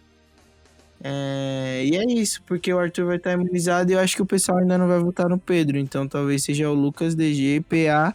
É, 1.02 1.82
e 1.84 1.96
é 1.96 2.04
isso, 2.04 2.40
porque 2.46 2.72
o 2.72 2.78
Arthur 2.78 3.06
vai 3.06 3.16
estar 3.16 3.32
imunizado 3.32 3.90
e 3.90 3.94
eu 3.94 3.98
acho 3.98 4.14
que 4.14 4.22
o 4.22 4.26
pessoal 4.26 4.58
ainda 4.58 4.78
não 4.78 4.86
vai 4.86 5.00
votar 5.00 5.28
no 5.28 5.36
Pedro. 5.36 5.78
Então 5.78 6.06
talvez 6.06 6.44
seja 6.44 6.70
o 6.70 6.74
Lucas, 6.74 7.16
DG, 7.16 7.64
PA 7.68 8.14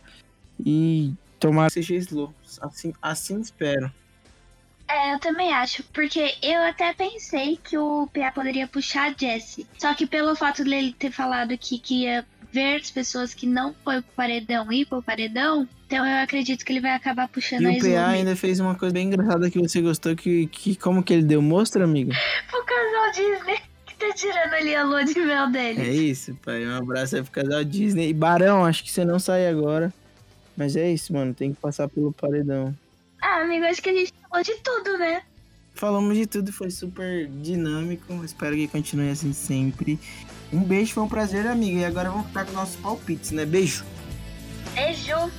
e 0.66 1.14
tomar 1.40 1.72
seja 1.72 1.96
slow. 1.96 2.34
Assim, 2.62 2.94
assim 3.02 3.40
espero. 3.40 3.92
É, 4.90 5.14
eu 5.14 5.20
também 5.20 5.54
acho, 5.54 5.84
porque 5.94 6.34
eu 6.42 6.62
até 6.64 6.94
pensei 6.94 7.60
que 7.62 7.78
o 7.78 8.08
PA 8.08 8.32
poderia 8.32 8.68
puxar 8.68 9.12
a 9.12 9.16
Jesse. 9.18 9.68
Só 9.78 9.94
que 9.94 10.08
pelo 10.08 10.34
fato 10.36 10.64
dele 10.64 10.96
ter 10.98 11.12
falado 11.12 11.58
que 11.58 11.82
ia 11.94 12.26
ver 12.52 12.78
as 12.78 12.90
pessoas 12.90 13.34
que 13.34 13.46
não 13.46 13.76
foi 13.84 14.02
pro 14.02 14.14
paredão 14.16 14.72
ir 14.72 14.86
pro 14.86 15.04
paredão, 15.04 15.68
então 15.86 16.06
eu 16.06 16.24
acredito 16.24 16.64
que 16.64 16.72
ele 16.72 16.80
vai 16.80 16.92
acabar 16.92 17.28
puxando 17.28 17.64
e 17.64 17.68
a 17.68 17.72
o 17.72 17.80
PA 17.80 18.08
ainda 18.08 18.36
fez 18.36 18.60
uma 18.60 18.76
coisa 18.76 18.94
bem 18.94 19.08
engraçada 19.08 19.52
que 19.52 19.60
você 19.60 19.82
gostou, 19.82 20.16
que, 20.16 20.48
que 20.48 20.76
como 20.76 21.04
que 21.04 21.14
ele 21.14 21.24
deu? 21.24 21.42
Mostra, 21.42 21.84
amiga. 21.84 22.14
o 22.54 22.64
casal 22.64 23.12
Disney 23.12 23.60
que 23.86 23.96
tá 23.96 24.14
tirando 24.14 24.54
ali 24.54 24.76
a 24.76 24.84
lua 24.84 25.04
de 25.04 25.20
mel 25.20 25.50
dele. 25.50 25.82
É 25.82 25.94
isso, 25.94 26.38
pai. 26.44 26.66
Um 26.66 26.78
abraço 26.78 27.16
aí 27.16 27.24
pro 27.24 27.32
casal 27.32 27.64
Disney. 27.64 28.10
E 28.10 28.14
Barão, 28.14 28.64
acho 28.64 28.84
que 28.84 28.92
você 28.92 29.04
não 29.04 29.20
sai 29.20 29.48
agora. 29.48 29.94
Mas 30.58 30.76
é 30.76 30.92
isso, 30.92 31.14
mano. 31.14 31.34
Tem 31.34 31.54
que 31.54 31.62
passar 31.62 31.88
pelo 31.88 32.12
paredão. 32.12 32.76
Ah, 33.22 33.42
amigo, 33.42 33.66
acho 33.66 33.82
que 33.82 33.90
a 33.90 33.94
gente 33.94 34.14
falou 34.28 34.44
de 34.44 34.56
tudo, 34.56 34.98
né? 34.98 35.22
Falamos 35.76 36.18
de 36.18 36.26
tudo, 36.26 36.52
foi 36.52 36.72
super 36.72 37.28
dinâmico. 37.28 38.12
Espero 38.26 38.56
que 38.56 38.68
continue 38.68 39.12
assim 39.12 39.32
sempre. 39.32 40.00
Um 40.52 40.64
beijo, 40.64 40.94
foi 40.94 41.04
um 41.04 41.08
prazer, 41.08 41.46
amiga. 41.46 41.80
E 41.80 41.86
agora 41.86 42.10
vamos 42.10 42.28
ficar 42.28 42.46
com 42.46 42.54
nossos 42.54 42.76
palpites, 42.78 43.32
né? 43.32 43.46
Beijo. 43.46 43.86
Beijo. 44.74 45.32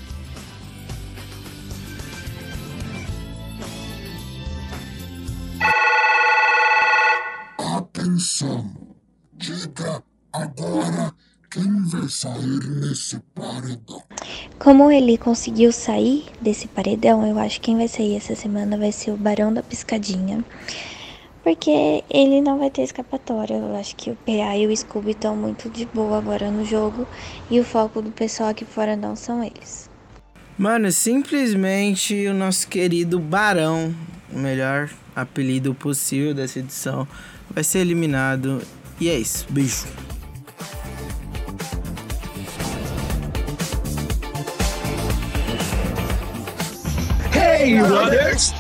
Atenção! 7.58 8.70
Diga 9.34 10.02
agora 10.32 11.12
quem 11.50 11.82
vai 11.84 12.08
sair 12.08 12.64
nesse 12.80 13.18
paredão. 13.34 14.02
Como 14.58 14.90
ele 14.90 15.16
conseguiu 15.16 15.70
sair 15.72 16.26
desse 16.40 16.66
paredão, 16.66 17.26
eu 17.26 17.38
acho 17.38 17.60
que 17.60 17.66
quem 17.66 17.76
vai 17.76 17.88
sair 17.88 18.16
essa 18.16 18.34
semana 18.34 18.76
vai 18.76 18.90
ser 18.90 19.12
o 19.12 19.16
Barão 19.16 19.52
da 19.52 19.62
Piscadinha 19.62 20.44
porque 21.48 22.04
ele 22.10 22.42
não 22.42 22.58
vai 22.58 22.70
ter 22.70 22.82
escapatória. 22.82 23.54
Eu 23.54 23.74
acho 23.74 23.96
que 23.96 24.10
o 24.10 24.16
PA 24.16 24.54
e 24.54 24.66
o 24.66 24.76
Scooby 24.76 25.12
estão 25.12 25.34
muito 25.34 25.70
de 25.70 25.86
boa 25.86 26.18
agora 26.18 26.50
no 26.50 26.62
jogo 26.62 27.08
e 27.50 27.58
o 27.58 27.64
foco 27.64 28.02
do 28.02 28.10
pessoal 28.10 28.50
aqui 28.50 28.66
fora 28.66 28.94
não 28.94 29.16
são 29.16 29.42
eles. 29.42 29.88
Mano, 30.58 30.92
simplesmente 30.92 32.26
o 32.26 32.34
nosso 32.34 32.68
querido 32.68 33.18
Barão, 33.18 33.94
o 34.30 34.38
melhor 34.38 34.90
apelido 35.16 35.74
possível 35.74 36.34
dessa 36.34 36.58
edição, 36.58 37.08
vai 37.48 37.64
ser 37.64 37.78
eliminado. 37.78 38.60
E 39.00 39.08
é 39.08 39.18
isso. 39.18 39.46
Beijo. 39.48 39.86
you, 47.68 47.87
brothers. 47.87 48.52